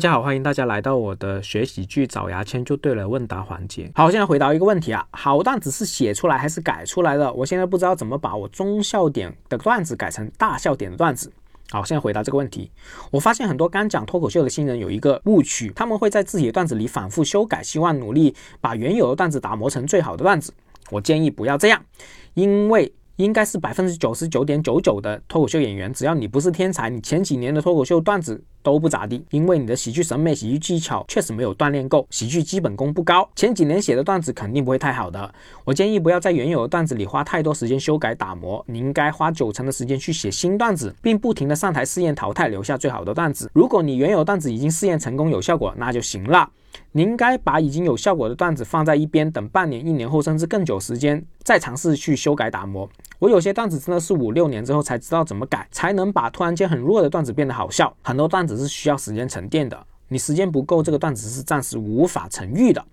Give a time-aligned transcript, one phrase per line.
[0.00, 3.92] 大家好，欢迎大家来到我的学喜剧找牙签就对了问答环节。
[3.94, 7.30] 好，现在回答一个问题啊，好段子是写出来还是改出来的？
[7.34, 11.30] 我现在不知道怎么把我中笑点的段子改成大笑点的段子。
[11.68, 12.70] 好，现在回答这个问题。
[13.10, 20.54] 我发现很多刚讲脱口秀的新人有一个误区，他们会在自己的段子里反复修改，希望努力把原有的段子打磨成最好的段子。
[20.90, 21.84] 我建议不要这样，
[22.32, 22.90] 因为。
[23.16, 35.32] 应该是百分之九十九点九九的脱口秀演员，只要你不是天才，你前几年的脱口秀段子都不咋地，因为你的喜剧审美、喜剧技巧确实没有锻炼够，喜剧基本功不高，前几年写的段子肯定不会太好的。
[35.64, 43.50] 我建议不要在原有的段子里花太多时间修改打磨，你应该花九成的时间去写新段子，并不停的上台试验淘汰，留下最好的段子。
[43.52, 46.50] 如果你原有段子已经试验成功有效果，那就行了。
[46.92, 52.88] 你应该把已经有效果的段子放在一边，等半年、一年后，甚至更久时间，再尝试去修改打磨。
[53.18, 57.92] 我有些段子真的是五六年之后才知道怎么改，才能把突然间很弱的段子变得好笑。
[58.02, 62.84] 很多段子只是需要时间沉淀的，你时间不够，这个段子是暂时无法成玉的。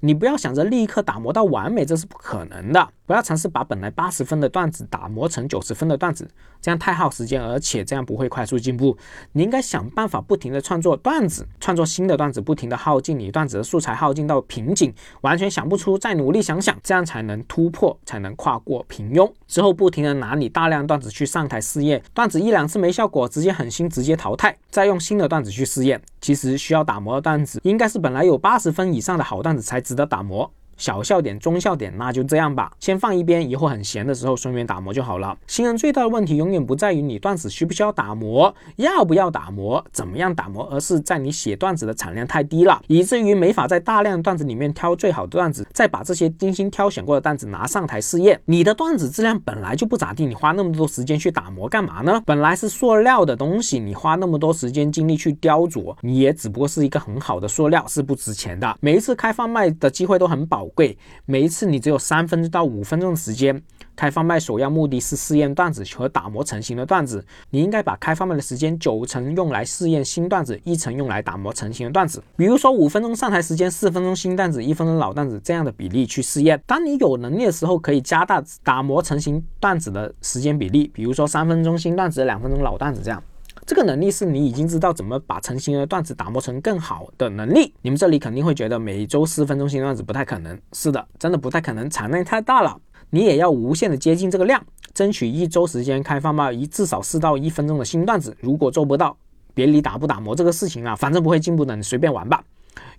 [0.00, 2.88] 你不要想着立刻打磨到完美，这是不可能的。
[3.08, 6.28] 不要尝试把本来八十分的段子打磨成九十分的段子，
[6.60, 8.94] 这样太耗时间，而且这样不会快速进步。
[9.32, 14.92] 你应该想办法不停的创作段子，创作新的段子，不停的耗尽你段子的素材，耗尽到瓶颈，
[15.22, 19.32] 完全想不出，再努力想想，这样才能突破，才能跨过平庸。
[19.46, 25.98] 之后不停的拿你大量段子去上台试验，段子一两次没效果，直接狠心直接淘汰，再用新的段子去试验。
[26.20, 30.52] 其实需要打磨的段子，应该是本来有八十分以上的好段子才值得打磨。
[30.78, 35.36] 小笑点、中笑点，那就这样吧，先放一边，以后很闲的时候顺便打磨就好了。
[35.46, 48.40] 新人最大的问题永远不在于你段子需不需要打磨，要不要打磨，怎么样打磨，而是在你写段子的产量太低了，以至于没法在大量段子里面挑最好的段子，再把这些精心挑选过的段子拿上台试验。
[48.44, 52.22] 你的段子质量本来就不咋地，你花那么多时间去打磨干嘛呢？
[52.24, 58.76] 本来是塑料的东西，你花那么多时间精力去雕琢，你也只不过是一个很好的塑料，是不值钱的。
[58.80, 63.62] 每一次开放卖的机会都很宝贵，每一次你只有三分钟到五分钟的时间。
[63.96, 72.22] 开放麦首要目的是试验段子和打磨成型的段子，你应该把开放麦的时间九成用来试验新段子，一成用来打磨成型的段子。
[72.36, 76.62] 比如说五分钟上台时间，四分钟新段子，一分钟老段子这样的比例去试验。
[76.64, 83.20] 当你有能力的时候，可以加大打磨成型段子的时间比例，比如说三分钟新段子，两分钟老段子这样。
[83.68, 87.70] 这个能力是你已经知道怎么把成型的段子打磨成更好的能力。
[87.82, 92.80] 你们这里肯定会觉得每周四分钟新段子不太可能，是的，真的不太可能，产量太大了。
[93.10, 94.64] 你也要无限的接近这个量，
[94.94, 98.34] 争取一周时间开放到一至少四到一分钟的新段子。
[98.40, 99.14] 如果做不到，
[99.52, 102.42] 别理打不打磨这个事情啊，反正不会进步的，你随便玩吧。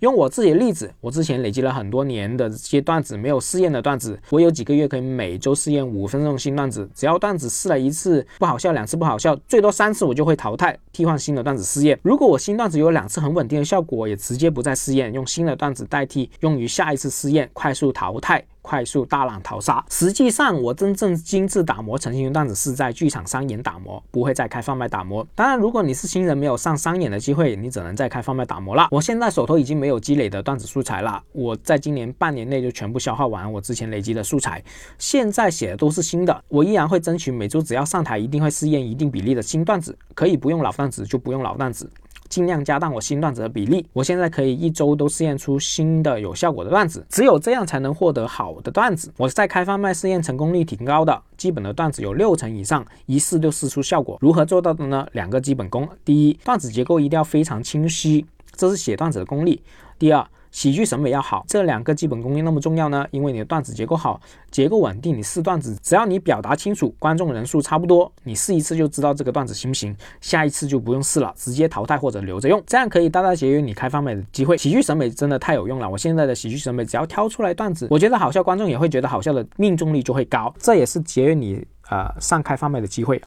[0.00, 6.88] 用我自己的例子，我之前累积了很多年的这些段子，没有试验的段子，我有几个月可以每周试验五分钟新段子。
[6.94, 11.98] 只要段子试了一次不好笑，两次不好笑，最多三次我就会淘汰，替换新的段子试验。
[12.02, 18.42] 如果我新段子有两次很稳定的效果，也直接不再试验，用新的段子代替，用于下一次试验，快速淘汰。
[18.62, 19.84] 快速大浪淘沙。
[19.90, 25.26] 实际上，我真正精致打磨成型的段子是在剧场商演打磨，不会再开放麦打磨。
[25.34, 28.88] 当然，如果你是新人，没有上商演的机会，你只能在开放麦打磨了。
[28.90, 34.62] 我现在手头已经没有积累的段子素材了，我在今年半年内就全部消化完我之前累积的素材，
[34.98, 36.44] 现在写的都是新的。
[36.48, 41.90] 我依然会争取每周只要上台，一定会试验一定比例的新段子，可以不用老段子就不用老段子。
[42.30, 49.12] 尽量加大我新段子的比例，我现在可以一周都试验出新的有效果的段子，只有这样才能获得好的段子。
[49.18, 54.16] 我在开放麦试验成功率挺高的，基本的段子有六成以上，一试就试出效果。
[54.20, 55.06] 如何做到的呢？
[55.12, 58.24] 两个基本功：第一，段子结构一定要非常清晰，
[58.54, 59.60] 这是写段子的功力；
[59.98, 60.26] 第二。
[60.50, 63.06] 喜剧审美要好，这两个基本功那么重要呢？
[63.10, 74.56] 因为你的段子结构好，结构稳定，你试段子，只要你表达清楚，观众人数差不多，你试一次就知道这个段子行不行，下一次就不用试了，直接淘汰或者留着用，这样可以大大节约你开放麦的机会。
[74.56, 83.18] 喜剧审美真的太有用了，我现在的喜剧审美只要挑出来段子，我觉得好笑，观众也会觉得好笑的命中率就会高，这也是节约你呃上开放麦的机会。